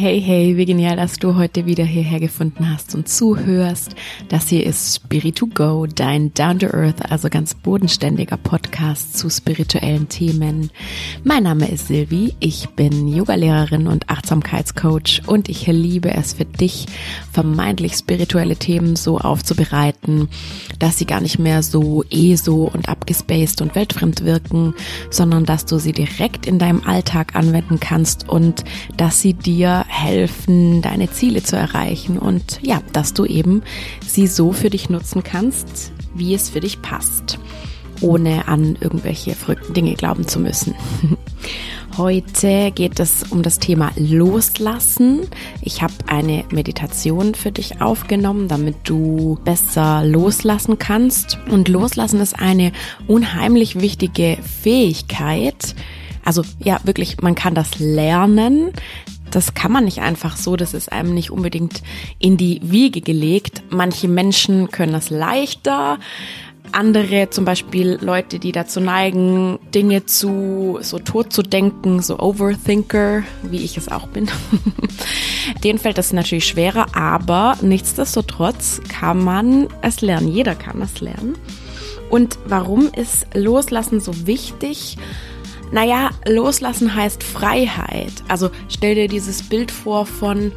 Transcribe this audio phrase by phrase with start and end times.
[0.00, 3.96] Hey, hey, wie genial, dass du heute wieder hierher gefunden hast und zuhörst.
[4.28, 9.28] Das hier ist Spirit 2 Go, dein Down to Earth, also ganz bodenständiger Podcast zu
[9.28, 10.70] spirituellen Themen.
[11.24, 16.86] Mein Name ist Silvi, ich bin Yogalehrerin und Achtsamkeitscoach und ich liebe es für dich,
[17.32, 20.28] vermeintlich spirituelle Themen so aufzubereiten,
[20.78, 24.74] dass sie gar nicht mehr so eh so und abgespaced und weltfremd wirken,
[25.10, 28.62] sondern dass du sie direkt in deinem Alltag anwenden kannst und
[28.96, 33.62] dass sie dir helfen, deine Ziele zu erreichen und ja, dass du eben
[34.06, 37.38] sie so für dich nutzen kannst, wie es für dich passt,
[38.00, 40.74] ohne an irgendwelche verrückten Dinge glauben zu müssen.
[41.96, 45.22] Heute geht es um das Thema Loslassen.
[45.62, 51.38] Ich habe eine Meditation für dich aufgenommen, damit du besser loslassen kannst.
[51.50, 52.70] Und Loslassen ist eine
[53.08, 55.74] unheimlich wichtige Fähigkeit.
[56.24, 58.70] Also ja, wirklich, man kann das lernen
[59.30, 61.82] das kann man nicht einfach so, das ist einem nicht unbedingt
[62.18, 63.62] in die Wiege gelegt.
[63.70, 65.98] Manche Menschen können das leichter,
[66.72, 73.22] andere, zum Beispiel Leute, die dazu neigen, Dinge zu so tot zu denken, so Overthinker,
[73.42, 74.28] wie ich es auch bin.
[75.64, 80.28] Denen fällt das natürlich schwerer, aber nichtsdestotrotz kann man es lernen.
[80.28, 81.36] Jeder kann es lernen.
[82.10, 84.96] Und warum ist Loslassen so wichtig?
[85.70, 88.12] Naja, loslassen heißt Freiheit.
[88.28, 90.52] Also stell dir dieses Bild vor von,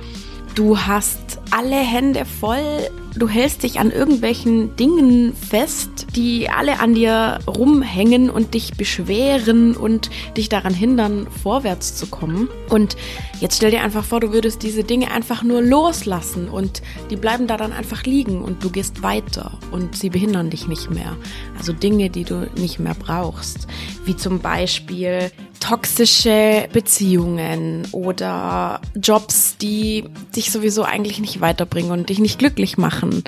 [0.56, 6.96] du hast alle Hände voll, du hältst dich an irgendwelchen Dingen fest, die alle an
[6.96, 12.50] dir rumhängen und dich beschweren und dich daran hindern, vorwärts zu kommen.
[12.70, 12.96] Und
[13.40, 17.48] jetzt stell dir einfach vor, du würdest diese Dinge einfach nur loslassen und die bleiben
[17.48, 21.18] da dann einfach liegen und du gehst weiter und sie behindern dich nicht mehr.
[21.58, 23.68] Also Dinge, die du nicht mehr brauchst,
[24.06, 30.04] wie zum Beispiel toxische Beziehungen oder Jobs, die
[30.36, 33.24] dich sowieso eigentlich nicht weiterbringen und dich nicht glücklich machen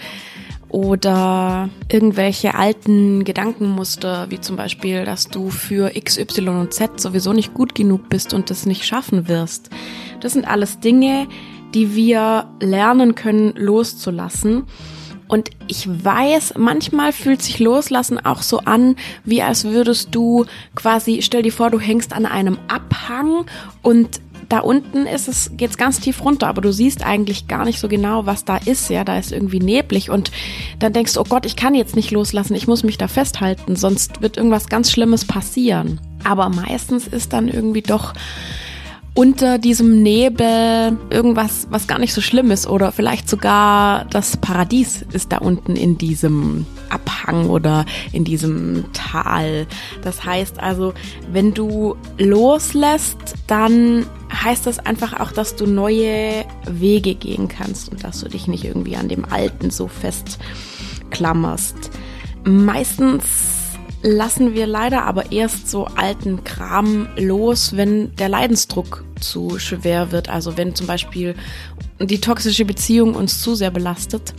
[0.73, 7.31] oder irgendwelche alten Gedankenmuster, wie zum Beispiel, dass du für X, Y und Z sowieso
[7.31, 9.69] nicht gut genug bist und das nicht schaffen wirst.
[10.19, 11.27] Das sind alles Dinge,
[11.75, 14.63] die wir lernen können loszulassen.
[15.33, 20.45] Und ich weiß, manchmal fühlt sich Loslassen auch so an, wie als würdest du
[20.75, 23.47] quasi, stell dir vor, du hängst an einem Abhang
[23.81, 27.79] und da unten ist es, geht's ganz tief runter, aber du siehst eigentlich gar nicht
[27.79, 28.91] so genau, was da ist.
[28.91, 30.29] Ja, da ist irgendwie neblig und
[30.77, 33.75] dann denkst du, oh Gott, ich kann jetzt nicht loslassen, ich muss mich da festhalten,
[33.75, 35.99] sonst wird irgendwas ganz Schlimmes passieren.
[36.23, 38.13] Aber meistens ist dann irgendwie doch
[39.15, 45.05] unter diesem Nebel irgendwas, was gar nicht so schlimm ist oder vielleicht sogar das Paradies
[45.13, 49.67] ist da unten in diesem Abhang oder in diesem Tal.
[50.01, 50.93] Das heißt also,
[51.31, 58.03] wenn du loslässt, dann heißt das einfach auch, dass du neue Wege gehen kannst und
[58.03, 61.91] dass du dich nicht irgendwie an dem Alten so festklammerst.
[62.45, 63.52] Meistens
[64.03, 70.29] lassen wir leider aber erst so alten Kram los, wenn der Leidensdruck zu schwer wird.
[70.29, 71.35] Also wenn zum Beispiel
[71.99, 74.33] die toxische Beziehung uns zu sehr belastet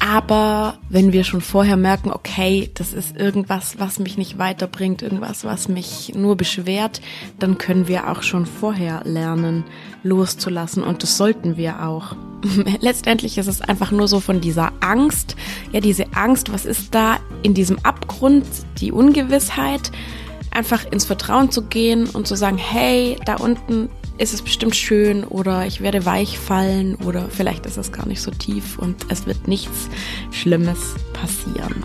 [0.00, 5.44] aber wenn wir schon vorher merken, okay, das ist irgendwas, was mich nicht weiterbringt, irgendwas,
[5.44, 7.02] was mich nur beschwert,
[7.38, 9.62] dann können wir auch schon vorher lernen,
[10.02, 10.82] loszulassen.
[10.82, 12.16] Und das sollten wir auch.
[12.80, 15.36] Letztendlich ist es einfach nur so von dieser Angst,
[15.70, 18.44] ja, diese Angst, was ist da in diesem Abgrund,
[18.80, 19.92] die Ungewissheit,
[20.50, 25.24] einfach ins Vertrauen zu gehen und zu sagen, hey, da unten ist es bestimmt schön
[25.24, 29.26] oder ich werde weich fallen oder vielleicht ist es gar nicht so tief und es
[29.26, 29.88] wird nichts
[30.30, 31.84] Schlimmes passieren.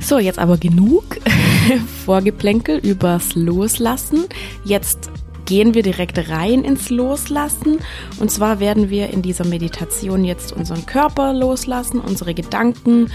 [0.00, 1.18] So, jetzt aber genug
[2.06, 4.24] Vorgeplänkel übers Loslassen.
[4.64, 5.10] Jetzt
[5.48, 7.78] gehen wir direkt rein ins Loslassen.
[8.20, 13.10] Und zwar werden wir in dieser Meditation jetzt unseren Körper loslassen, unsere Gedanken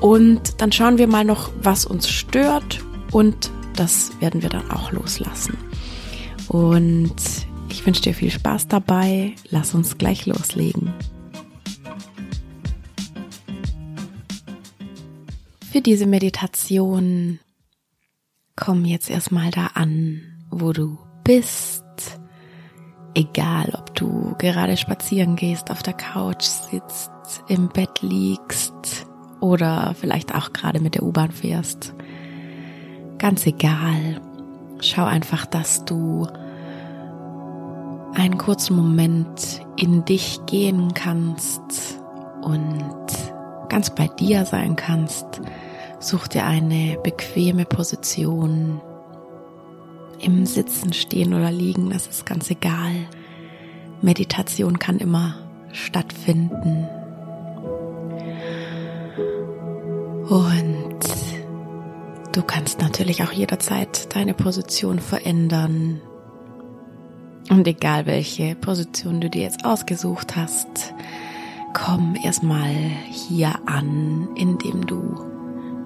[0.00, 4.92] und dann schauen wir mal noch, was uns stört und das werden wir dann auch
[4.92, 5.56] loslassen.
[6.48, 7.14] Und
[7.70, 9.34] ich wünsche dir viel Spaß dabei.
[9.48, 10.92] Lass uns gleich loslegen.
[15.72, 17.38] Für diese Meditation
[18.56, 20.20] komm jetzt erstmal da an,
[20.50, 20.98] wo du
[21.28, 21.84] bist.
[23.12, 27.10] Egal, ob du gerade spazieren gehst, auf der Couch sitzt,
[27.48, 29.06] im Bett liegst
[29.38, 31.92] oder vielleicht auch gerade mit der U-Bahn fährst.
[33.18, 34.22] Ganz egal.
[34.80, 36.26] Schau einfach, dass du
[38.14, 42.00] einen kurzen Moment in dich gehen kannst
[42.40, 43.04] und
[43.68, 45.42] ganz bei dir sein kannst.
[46.00, 48.80] Such dir eine bequeme Position.
[50.20, 53.06] Im Sitzen, Stehen oder Liegen, das ist ganz egal.
[54.02, 55.34] Meditation kann immer
[55.72, 56.88] stattfinden.
[60.28, 60.98] Und
[62.32, 66.00] du kannst natürlich auch jederzeit deine Position verändern.
[67.48, 70.94] Und egal welche Position du dir jetzt ausgesucht hast,
[71.72, 72.74] komm erstmal
[73.10, 75.24] hier an, indem du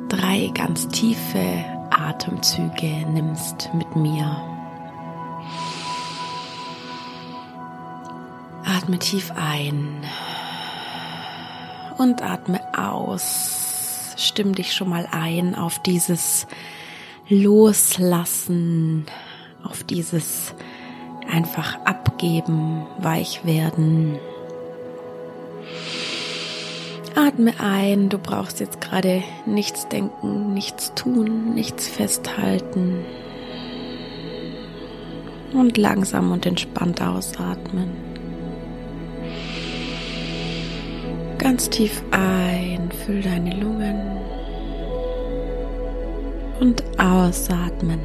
[0.09, 1.65] drei ganz tiefe
[2.09, 4.37] Atemzüge nimmst mit mir.
[8.65, 10.05] Atme tief ein
[11.99, 14.15] und atme aus.
[14.17, 16.47] Stimm dich schon mal ein auf dieses
[17.29, 19.07] Loslassen,
[19.63, 20.55] auf dieses
[21.31, 24.19] einfach abgeben, weich werden.
[27.15, 33.05] Atme ein, du brauchst jetzt gerade nichts denken, nichts tun, nichts festhalten.
[35.53, 37.91] Und langsam und entspannt ausatmen.
[41.39, 44.01] Ganz tief ein, füll deine Lungen.
[46.61, 48.01] Und ausatmen.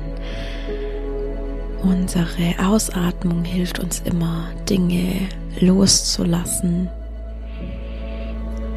[1.83, 5.29] Unsere Ausatmung hilft uns immer, Dinge
[5.59, 6.89] loszulassen,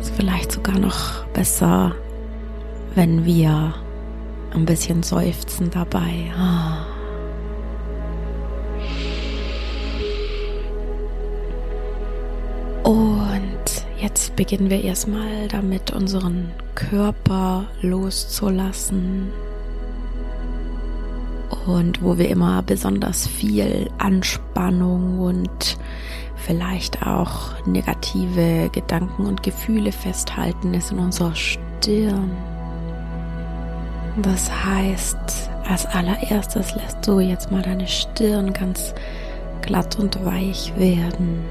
[0.00, 1.94] ist vielleicht sogar noch besser,
[2.94, 3.74] wenn wir
[4.54, 6.32] ein bisschen seufzen dabei.
[6.36, 6.86] Ah.
[12.82, 19.30] Und jetzt beginnen wir erstmal damit, unseren Körper loszulassen.
[21.66, 25.76] Und wo wir immer besonders viel Anspannung und
[26.36, 32.30] vielleicht auch negative Gedanken und Gefühle festhalten, ist in unserer Stirn.
[34.22, 38.94] Das heißt, als allererstes lässt du jetzt mal deine Stirn ganz
[39.62, 41.44] glatt und weich werden.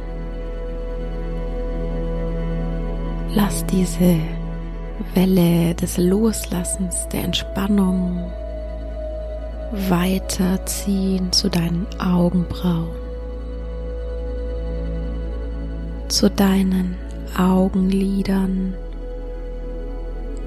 [3.33, 4.17] Lass diese
[5.13, 8.31] Welle des Loslassens, der Entspannung
[9.87, 13.08] weiterziehen zu deinen Augenbrauen
[16.09, 16.95] zu deinen
[17.37, 18.73] Augenlidern.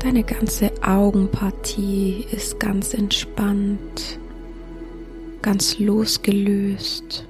[0.00, 4.18] Deine ganze Augenpartie ist ganz entspannt,
[5.40, 7.24] ganz losgelöst.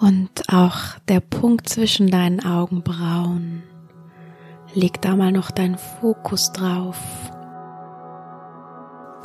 [0.00, 3.62] Und auch der Punkt zwischen deinen Augenbrauen,
[4.74, 7.00] leg da mal noch deinen Fokus drauf.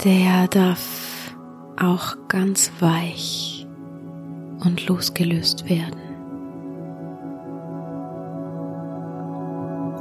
[0.03, 1.35] Der darf
[1.77, 3.52] auch ganz weich
[4.65, 5.99] und losgelöst werden.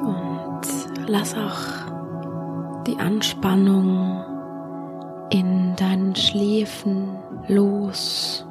[0.05, 4.25] Und lass auch die Anspannung
[5.31, 7.17] in deinen Schläfen
[7.49, 8.47] los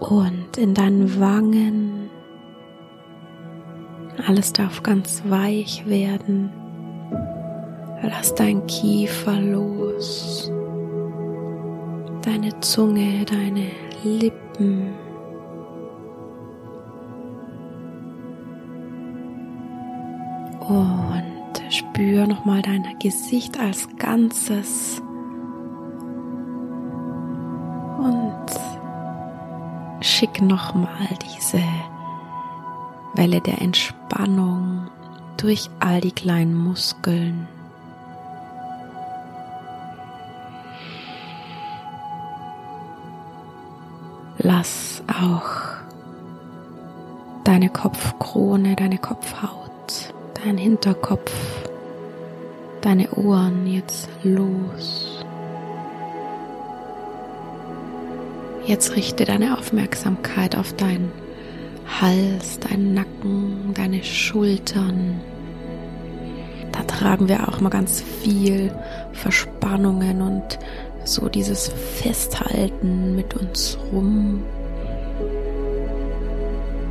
[0.00, 2.10] und in deinen Wangen.
[4.26, 6.50] Alles darf ganz weich werden.
[8.02, 10.50] Lass dein Kiefer los
[12.22, 13.70] deine Zunge, deine
[14.04, 14.92] Lippen.
[20.60, 25.02] Und spür nochmal dein Gesicht als Ganzes.
[27.98, 28.46] Und
[30.00, 31.62] schick nochmal diese
[33.14, 34.88] Welle der Entspannung
[35.36, 37.48] durch all die kleinen Muskeln.
[44.42, 45.50] Lass auch
[47.44, 51.30] deine Kopfkrone, deine Kopfhaut, dein Hinterkopf,
[52.80, 55.22] deine Ohren jetzt los.
[58.64, 61.12] Jetzt richte deine Aufmerksamkeit auf deinen
[62.00, 65.20] Hals, deinen Nacken, deine Schultern.
[66.72, 68.72] Da tragen wir auch mal ganz viel
[69.12, 70.58] Verspannungen und
[71.04, 74.42] so dieses Festhalten mit uns rum,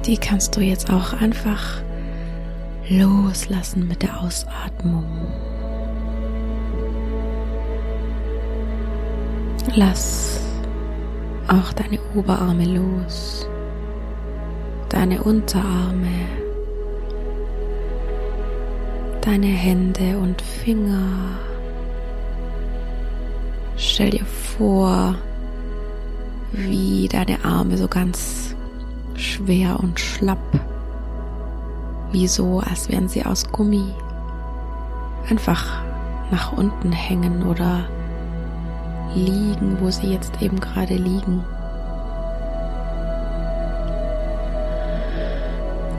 [0.05, 1.81] die kannst du jetzt auch einfach
[2.89, 5.05] loslassen mit der Ausatmung.
[9.75, 10.41] Lass
[11.47, 13.47] auch deine Oberarme los,
[14.89, 16.25] deine Unterarme,
[19.21, 21.39] deine Hände und Finger.
[23.81, 25.15] Stell dir vor,
[26.51, 28.53] wie deine Arme so ganz
[29.15, 30.37] schwer und schlapp,
[32.11, 33.85] wie so, als wären sie aus Gummi,
[35.29, 35.81] einfach
[36.29, 37.85] nach unten hängen oder
[39.15, 41.45] liegen, wo sie jetzt eben gerade liegen.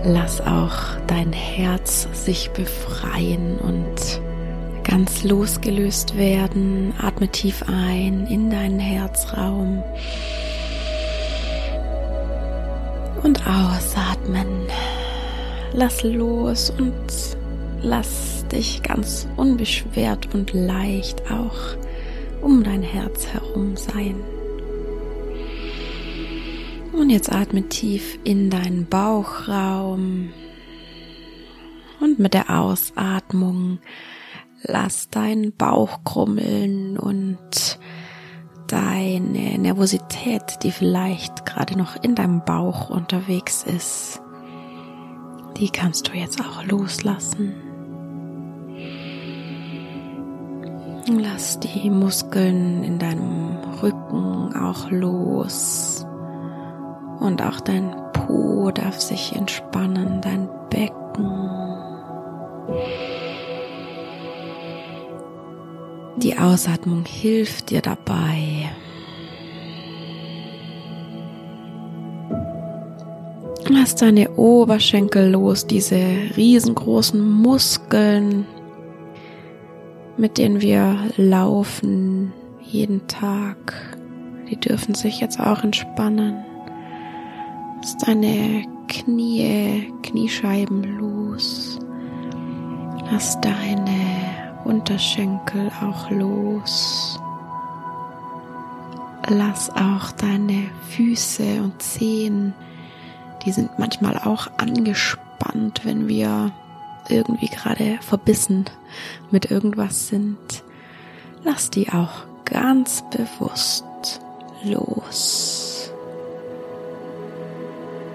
[0.04, 4.20] Lass auch dein Herz sich befreien und
[4.90, 6.92] ganz losgelöst werden.
[6.99, 9.85] Atme tief ein in deinen Herzraum
[13.23, 14.49] und ausatmen.
[15.73, 16.92] Lass los und
[17.82, 21.76] lass dich ganz unbeschwert und leicht auch
[22.42, 24.16] um dein Herz herum sein.
[26.92, 30.30] Und jetzt atme tief in deinen Bauchraum.
[32.00, 33.78] Und mit der Ausatmung
[34.62, 37.79] lass deinen Bauch krummeln und
[38.67, 44.21] deine Nervosität, die vielleicht gerade noch in deinem Bauch unterwegs ist,
[45.57, 47.55] die kannst du jetzt auch loslassen.
[51.09, 56.07] Lass die Muskeln in deinem Rücken auch los.
[57.19, 61.50] Und auch dein Po darf sich entspannen, dein Becken.
[66.22, 68.70] Die Ausatmung hilft dir dabei.
[73.68, 75.98] Lass deine Oberschenkel los, diese
[76.36, 78.44] riesengroßen Muskeln,
[80.18, 83.96] mit denen wir laufen jeden Tag.
[84.50, 86.44] Die dürfen sich jetzt auch entspannen.
[87.80, 91.78] Lass deine Knie, Kniescheiben los.
[93.10, 94.00] Lass deine
[94.64, 97.19] Unterschenkel auch los.
[99.29, 102.55] Lass auch deine Füße und Zehen,
[103.45, 106.52] die sind manchmal auch angespannt, wenn wir
[107.09, 108.64] irgendwie gerade verbissen
[109.31, 110.64] mit irgendwas sind.
[111.45, 113.85] Lass die auch ganz bewusst
[114.64, 115.93] los.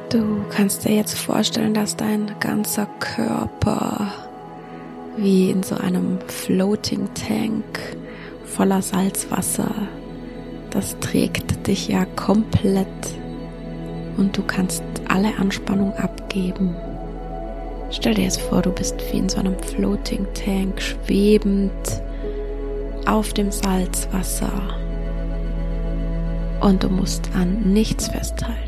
[0.10, 4.12] Du kannst dir jetzt vorstellen, dass dein ganzer Körper
[5.18, 7.80] wie in so einem Floating Tank
[8.46, 9.72] voller Salzwasser,
[10.72, 12.88] das trägt dich ja komplett.
[14.18, 16.76] Und du kannst alle Anspannung abgeben.
[17.92, 21.72] Stell dir jetzt vor, du bist wie in so einem Floating Tank schwebend
[23.06, 24.52] auf dem Salzwasser.
[26.62, 28.66] Und du musst an nichts festhalten.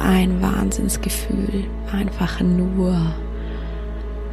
[0.00, 2.96] ein Wahnsinnsgefühl, einfach nur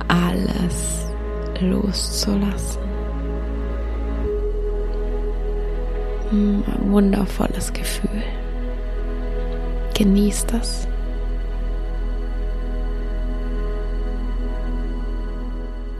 [0.07, 1.05] alles
[1.59, 2.81] loszulassen.
[6.29, 8.23] Hm, ein wundervolles Gefühl.
[9.93, 10.87] Genieß das.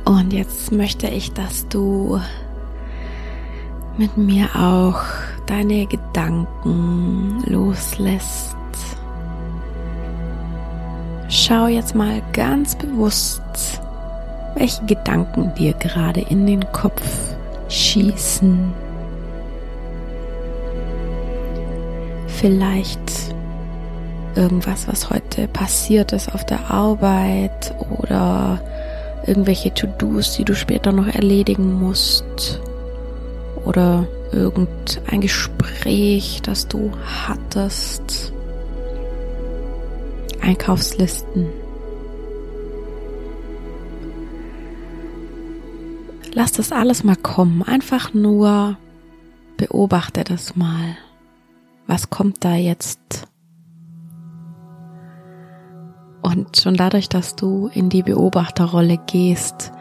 [0.05, 2.19] Und jetzt möchte ich, dass du
[3.97, 5.01] mit mir auch
[5.47, 8.57] deine Gedanken loslässt
[11.29, 13.41] Schau jetzt mal ganz bewusst,
[14.57, 17.01] welche Gedanken dir gerade in den Kopf
[17.69, 18.73] schießen.
[22.27, 22.99] Vielleicht
[24.35, 28.59] irgendwas, was heute passiert ist auf der Arbeit oder
[29.25, 32.61] irgendwelche To-Dos, die du später noch erledigen musst
[33.65, 36.91] oder irgendein Gespräch, das du
[37.27, 38.31] hattest
[40.41, 41.66] Einkaufslisten.
[46.37, 47.63] Lass das alles mal kommen.
[47.63, 48.77] Einfach nur
[49.57, 50.95] beobachte das mal.
[51.87, 53.27] Was kommt da jetzt?
[56.21, 59.71] Und schon dadurch, dass du in die Beobachterrolle gehst,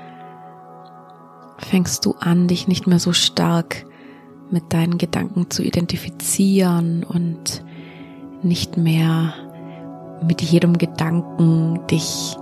[1.58, 3.84] fängst du an, dich nicht mehr so stark
[4.50, 7.62] mit deinen Gedanken zu identifizieren und
[8.42, 9.34] nicht mehr
[10.26, 12.34] mit jedem Gedanken dich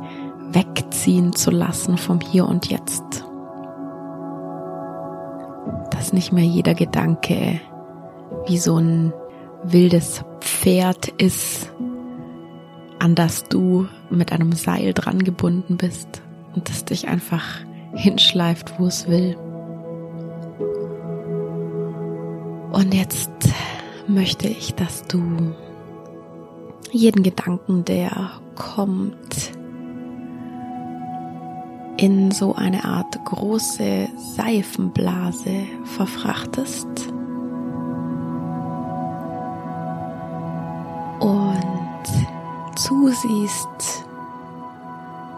[0.53, 3.24] wegziehen zu lassen vom Hier und Jetzt.
[6.15, 7.61] Nicht mehr jeder Gedanke
[8.47, 9.13] wie so ein
[9.65, 11.73] wildes Pferd ist,
[13.01, 16.23] an das du mit einem Seil dran gebunden bist
[16.55, 17.43] und das dich einfach
[17.95, 19.37] hinschleift, wo es will.
[22.71, 23.33] Und jetzt
[24.07, 25.53] möchte ich, dass du
[26.93, 29.51] jeden Gedanken, der kommt,
[31.97, 36.87] in so eine Art große Seifenblase verfrachtest
[41.21, 42.05] und
[42.77, 44.05] zusiehst,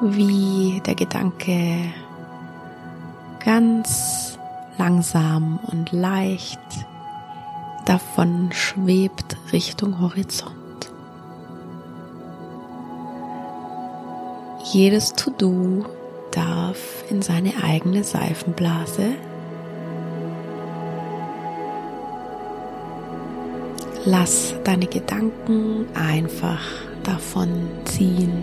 [0.01, 1.93] wie der Gedanke
[3.45, 4.39] ganz
[4.79, 6.59] langsam und leicht
[7.85, 10.55] davon schwebt Richtung Horizont.
[14.73, 15.85] Jedes To-Do
[16.37, 19.15] darf in seine eigene Seifenblase.
[24.05, 26.63] Lass deine Gedanken einfach
[27.03, 27.49] davon
[27.85, 28.43] ziehen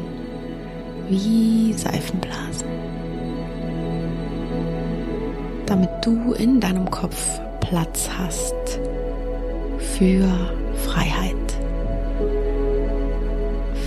[1.09, 2.67] wie Seifenblasen,
[5.65, 8.79] damit du in deinem Kopf Platz hast
[9.97, 10.27] für
[10.85, 11.35] Freiheit,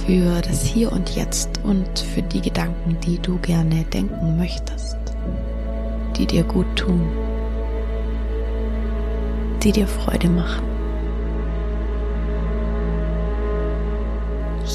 [0.07, 4.97] für das Hier und Jetzt und für die Gedanken, die du gerne denken möchtest,
[6.17, 7.11] die dir gut tun,
[9.65, 10.65] die dir Freude machen.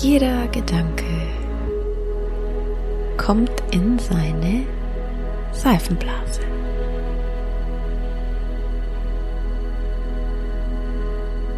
[0.01, 1.05] Jeder Gedanke
[3.15, 4.65] kommt in seine
[5.53, 6.41] Seifenblase.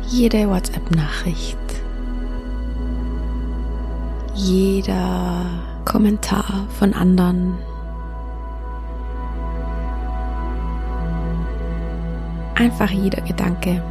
[0.10, 1.58] Jede WhatsApp-Nachricht,
[4.34, 5.46] jeder
[5.86, 7.58] Kommentar von anderen,
[12.56, 13.82] einfach jeder Gedanke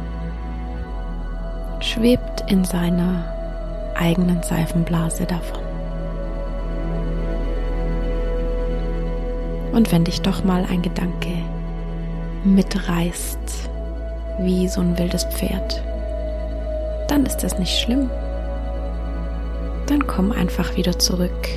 [1.79, 3.25] schwebt in seiner
[3.95, 5.61] eigenen Seifenblase davon.
[9.71, 11.31] Und wenn dich doch mal ein Gedanke
[12.43, 13.69] mitreißt,
[14.39, 15.83] wie so ein wildes Pferd,
[17.07, 18.09] dann ist das nicht schlimm.
[19.87, 21.47] Dann komm einfach wieder zurück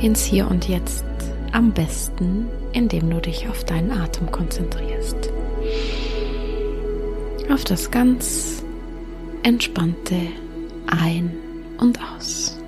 [0.00, 1.04] ins Hier und Jetzt.
[1.52, 5.30] Am besten, indem du dich auf deinen Atem konzentrierst.
[7.50, 8.62] Auf das ganz
[9.42, 10.16] entspannte
[10.86, 11.34] Ein-
[11.78, 12.58] und Aus.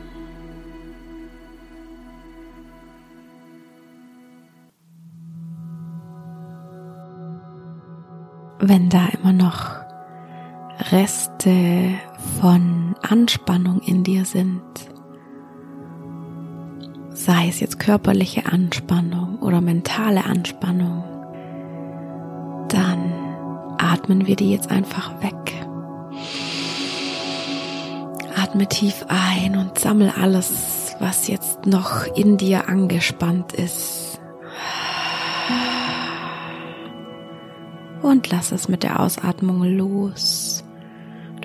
[8.60, 9.80] Wenn da immer noch
[10.90, 11.94] Reste
[12.40, 14.62] von Anspannung in dir sind,
[17.10, 21.04] sei es jetzt körperliche Anspannung oder mentale Anspannung,
[22.68, 23.12] dann
[23.78, 25.34] atmen wir die jetzt einfach weg.
[28.36, 34.20] Atme tief ein und sammle alles, was jetzt noch in dir angespannt ist.
[38.02, 40.49] Und lass es mit der Ausatmung los.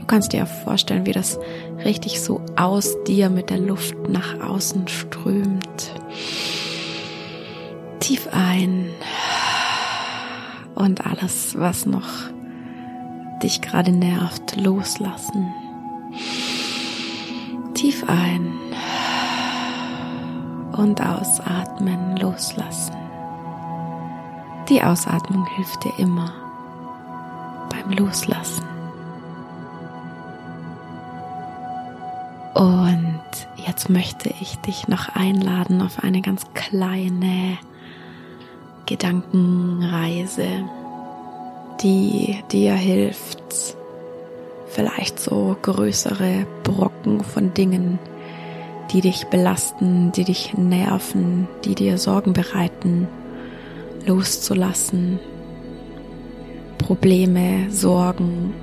[0.05, 1.39] Du kannst dir vorstellen, wie das
[1.83, 5.91] richtig so aus dir mit der Luft nach außen strömt.
[7.99, 8.89] Tief ein
[10.75, 12.07] und alles, was noch
[13.41, 15.51] dich gerade nervt, loslassen.
[17.73, 18.53] Tief ein
[20.77, 22.95] und ausatmen, loslassen.
[24.69, 26.31] Die Ausatmung hilft dir immer
[27.71, 28.74] beim Loslassen.
[32.55, 33.19] Und
[33.67, 37.57] jetzt möchte ich dich noch einladen auf eine ganz kleine
[38.85, 40.47] Gedankenreise,
[41.81, 43.75] die dir hilft,
[44.67, 47.99] vielleicht so größere Brocken von Dingen,
[48.91, 53.09] die dich belasten, die dich nerven, die dir Sorgen bereiten,
[54.05, 55.19] loszulassen.
[56.77, 58.53] Probleme, Sorgen,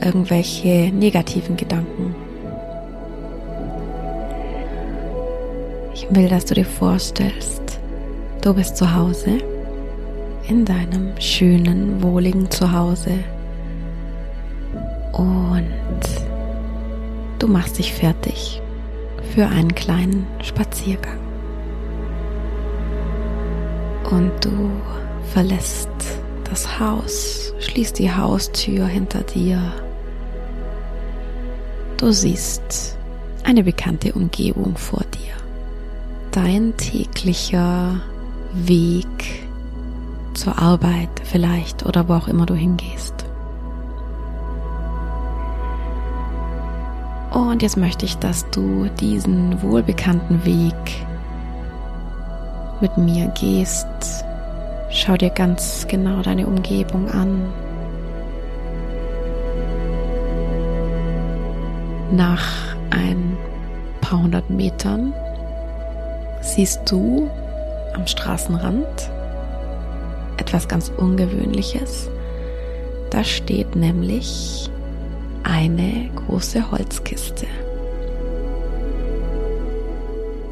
[0.00, 2.25] irgendwelche negativen Gedanken.
[5.98, 7.80] Ich will, dass du dir vorstellst,
[8.42, 9.38] du bist zu Hause,
[10.46, 13.12] in deinem schönen, wohligen Zuhause
[15.14, 15.72] und
[17.38, 18.60] du machst dich fertig
[19.34, 21.18] für einen kleinen Spaziergang.
[24.10, 24.70] Und du
[25.32, 25.88] verlässt
[26.44, 29.72] das Haus, schließt die Haustür hinter dir.
[31.96, 32.98] Du siehst
[33.44, 35.45] eine bekannte Umgebung vor dir.
[36.36, 37.98] Dein täglicher
[38.52, 39.46] Weg
[40.34, 43.24] zur Arbeit vielleicht oder wo auch immer du hingehst.
[47.32, 51.06] Und jetzt möchte ich, dass du diesen wohlbekannten Weg
[52.82, 53.86] mit mir gehst.
[54.90, 57.48] Schau dir ganz genau deine Umgebung an.
[62.12, 63.38] Nach ein
[64.02, 65.14] paar hundert Metern
[66.54, 67.30] siehst du
[67.94, 69.10] am Straßenrand
[70.36, 72.08] etwas ganz Ungewöhnliches.
[73.10, 74.70] Da steht nämlich
[75.42, 77.46] eine große Holzkiste.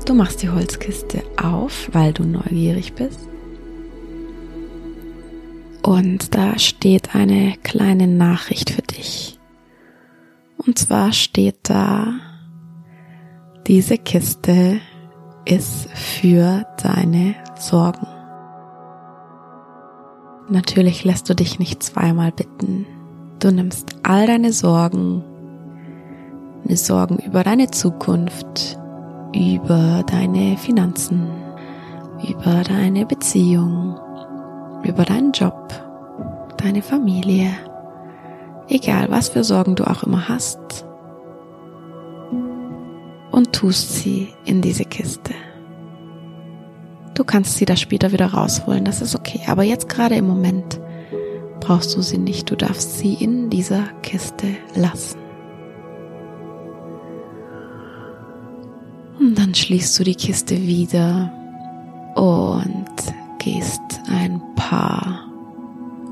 [0.06, 3.20] Du machst die Holzkiste auf, weil du neugierig bist.
[5.82, 9.38] Und da steht eine kleine Nachricht für dich.
[10.56, 12.14] Und zwar steht da,
[13.66, 14.80] diese Kiste
[15.44, 18.06] ist für deine Sorgen.
[20.48, 22.86] Natürlich lässt du dich nicht zweimal bitten.
[23.38, 25.24] Du nimmst all deine Sorgen,
[26.64, 28.78] deine Sorgen über deine Zukunft,
[29.34, 31.28] über deine Finanzen,
[32.28, 33.98] über deine Beziehung,
[34.84, 35.72] über deinen Job,
[36.58, 37.50] deine Familie,
[38.68, 40.86] egal was für Sorgen du auch immer hast,
[43.34, 45.34] und tust sie in diese Kiste.
[47.14, 49.40] Du kannst sie da später wieder rausholen, das ist okay.
[49.48, 50.80] Aber jetzt gerade im Moment
[51.58, 52.48] brauchst du sie nicht.
[52.48, 55.18] Du darfst sie in dieser Kiste lassen.
[59.18, 61.32] Und dann schließt du die Kiste wieder
[62.14, 62.86] und
[63.40, 65.28] gehst ein paar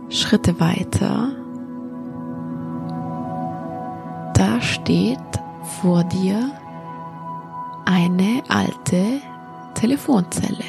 [0.08, 1.30] Schritte weiter.
[4.34, 5.18] Da steht
[5.80, 6.50] vor dir
[7.92, 9.20] eine alte
[9.74, 10.64] Telefonzelle.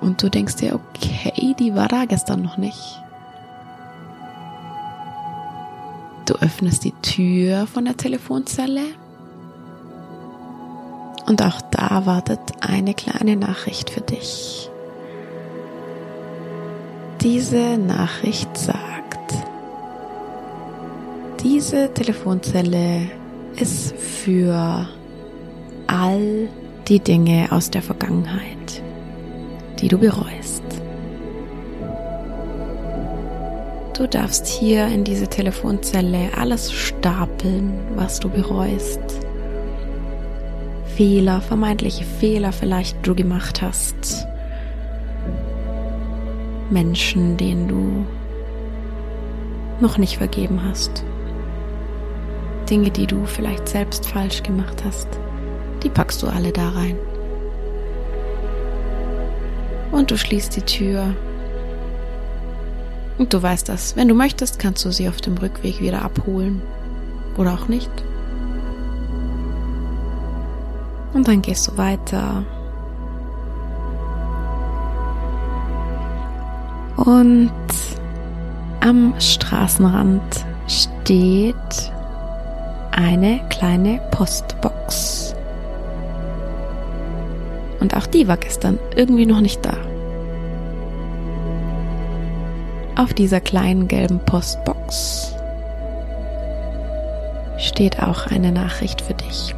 [0.00, 3.00] Und du denkst dir, okay, die war da gestern noch nicht.
[6.26, 8.80] Du öffnest die Tür von der Telefonzelle
[11.26, 14.70] und auch da wartet eine kleine Nachricht für dich.
[17.20, 19.34] Diese Nachricht sagt,
[21.42, 23.10] diese Telefonzelle
[23.56, 24.88] ist für
[25.94, 26.48] all
[26.88, 28.82] die Dinge aus der Vergangenheit
[29.84, 30.62] die du bereust.
[33.96, 39.00] Du darfst hier in diese Telefonzelle alles stapeln, was du bereust.
[40.96, 44.26] Fehler, vermeintliche Fehler vielleicht du gemacht hast.
[46.70, 48.06] Menschen, denen du
[49.80, 51.04] noch nicht vergeben hast.
[52.70, 55.08] Dinge, die du vielleicht selbst falsch gemacht hast,
[55.84, 56.96] die packst du alle da rein
[59.94, 61.14] und du schließt die Tür.
[63.16, 63.96] Und du weißt das.
[63.96, 66.60] Wenn du möchtest, kannst du sie auf dem Rückweg wieder abholen.
[67.36, 67.90] Oder auch nicht.
[71.12, 72.44] Und dann gehst du weiter.
[76.96, 77.52] Und
[78.80, 81.54] am Straßenrand steht
[82.90, 85.33] eine kleine Postbox.
[87.84, 89.76] Und auch die war gestern irgendwie noch nicht da.
[92.96, 95.34] Auf dieser kleinen gelben Postbox
[97.58, 99.54] steht auch eine Nachricht für dich.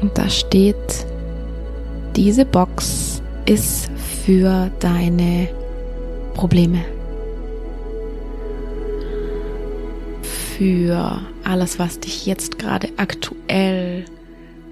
[0.00, 1.04] Und da steht,
[2.16, 3.90] diese Box ist
[4.24, 5.50] für deine
[6.32, 6.86] Probleme.
[10.56, 14.06] Für alles, was dich jetzt gerade aktuell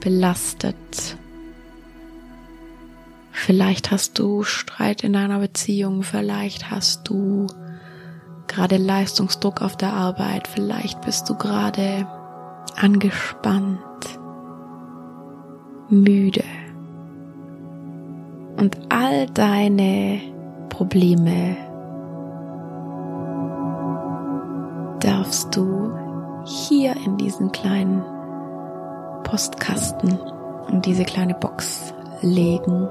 [0.01, 1.19] belastet,
[3.45, 7.49] Vielleicht hast du Streit in deiner Beziehung, vielleicht hast du
[8.47, 12.07] gerade Leistungsdruck auf der Arbeit, vielleicht bist du gerade
[12.77, 13.81] angespannt,
[15.89, 16.45] müde.
[18.59, 20.21] Und all deine
[20.69, 21.57] Probleme
[25.01, 25.93] darfst du
[26.45, 28.05] hier in diesen kleinen
[29.25, 30.17] Postkasten
[30.69, 32.89] und diese kleine Box legen.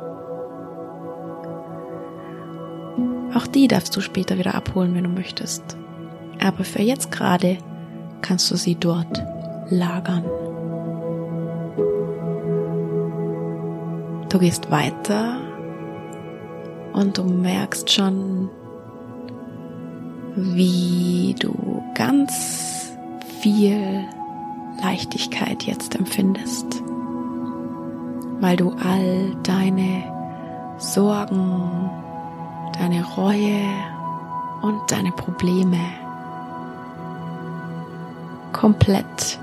[3.34, 5.78] Auch die darfst du später wieder abholen, wenn du möchtest.
[6.44, 7.58] Aber für jetzt gerade
[8.22, 9.24] kannst du sie dort
[9.70, 10.24] lagern.
[14.30, 15.38] Du gehst weiter
[16.94, 18.50] und du merkst schon,
[20.36, 22.94] wie du ganz
[23.42, 24.06] viel
[24.82, 26.82] Leichtigkeit jetzt empfindest,
[28.40, 30.04] weil du all deine
[30.78, 31.90] Sorgen,
[32.78, 33.66] deine Reue
[34.62, 35.80] und deine Probleme
[38.54, 39.40] komplett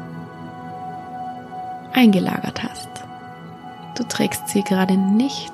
[1.92, 2.88] eingelagert hast.
[3.96, 5.52] Du trägst sie gerade nicht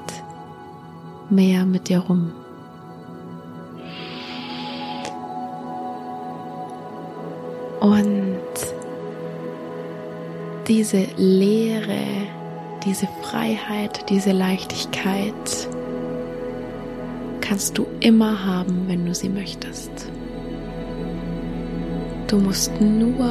[1.31, 2.33] mehr mit dir rum.
[7.81, 8.39] Und
[10.69, 11.99] diese Leere,
[12.85, 15.69] diese Freiheit, diese Leichtigkeit,
[17.45, 19.91] kannst du immer haben, wenn du sie möchtest.
[22.27, 23.31] Du musst nur,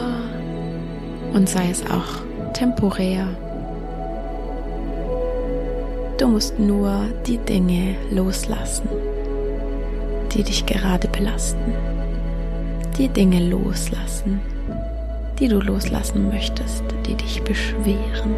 [1.34, 2.22] und sei es auch
[2.54, 3.28] temporär,
[6.20, 8.88] du musst nur die Dinge loslassen,
[10.32, 11.74] die dich gerade belasten.
[13.00, 14.40] Die Dinge loslassen,
[15.40, 18.36] die du loslassen möchtest, die dich beschweren.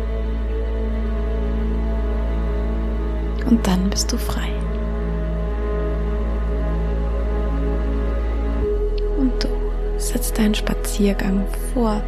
[3.49, 4.49] Und dann bist du frei.
[9.17, 9.47] Und du
[9.97, 12.03] setzt deinen Spaziergang fort.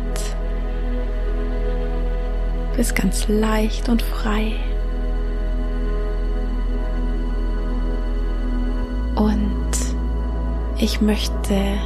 [2.75, 4.53] Bist ganz leicht und frei.
[9.15, 9.71] Und
[10.77, 11.77] ich möchte,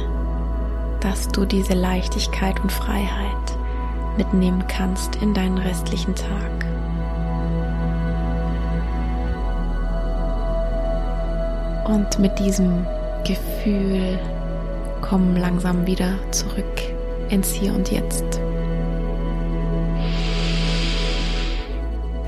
[1.00, 3.56] dass du diese Leichtigkeit und Freiheit
[4.18, 6.66] mitnehmen kannst in deinen restlichen Tag.
[11.86, 12.86] Und mit diesem
[13.24, 14.18] Gefühl
[15.12, 16.80] komm langsam wieder zurück
[17.28, 18.24] ins Hier und Jetzt.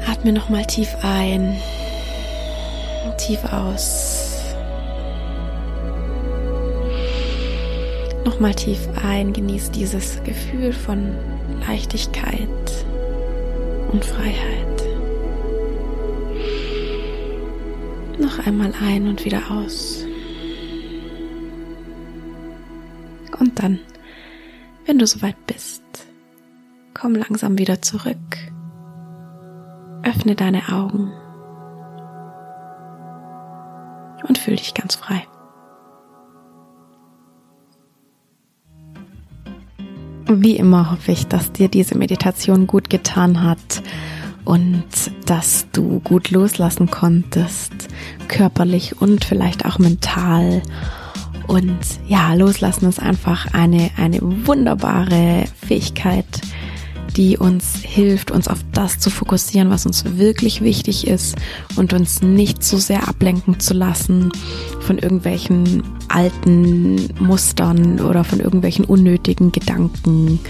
[0.07, 1.57] Atme nochmal tief ein,
[3.17, 4.37] tief aus.
[8.27, 11.15] Nochmal tief ein, genieß dieses Gefühl von
[11.67, 12.85] Leichtigkeit
[13.93, 14.85] und Freiheit.
[18.19, 20.04] Noch einmal ein und wieder aus.
[23.65, 23.79] Dann,
[24.85, 25.83] wenn du soweit bist,
[26.93, 28.19] komm langsam wieder zurück.
[30.03, 31.11] Öffne deine Augen
[34.29, 35.27] und fühl dich ganz frei.
[40.27, 43.83] Wie immer hoffe ich, dass dir diese Meditation gut getan hat
[44.45, 44.85] und
[45.25, 47.73] dass du gut loslassen konntest,
[48.29, 50.63] körperlich und vielleicht auch mental.
[51.47, 56.27] Und ja, loslassen ist einfach eine, eine wunderbare Fähigkeit,
[57.17, 61.37] die uns hilft, uns auf das zu fokussieren, was uns wirklich wichtig ist
[61.77, 64.33] und uns nicht so sehr ablenken zu lassen
[64.81, 70.41] von irgendwelchen alten Mustern oder von irgendwelchen unnötigen Gedanken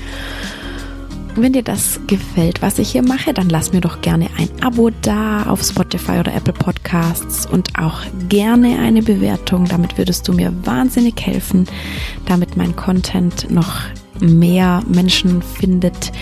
[1.36, 4.90] wenn dir das gefällt, was ich hier mache, dann lass mir doch gerne ein Abo
[5.02, 9.64] da auf Spotify oder Apple Podcasts und auch gerne eine Bewertung.
[9.64, 11.66] Damit würdest du mir wahnsinnig helfen,
[12.26, 13.80] damit mein Content noch
[14.20, 16.12] mehr Menschen findet,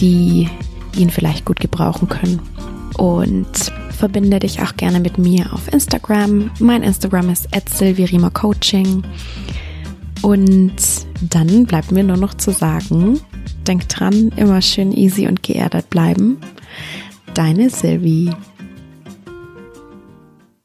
[0.00, 0.48] die
[0.96, 2.40] ihn vielleicht gut gebrauchen können.
[2.96, 6.50] Und verbinde dich auch gerne mit mir auf Instagram.
[6.58, 7.48] Mein Instagram ist
[8.34, 9.02] Coaching.
[10.22, 10.76] Und
[11.20, 13.20] dann bleibt mir nur noch zu sagen,
[13.66, 16.38] Denk dran, immer schön easy und geerdet bleiben.
[17.34, 18.30] Deine Sylvie.